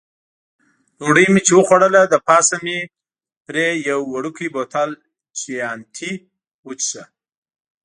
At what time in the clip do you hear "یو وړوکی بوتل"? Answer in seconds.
3.89-4.89